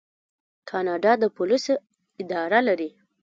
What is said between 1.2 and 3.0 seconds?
د پولیسو اداره لري.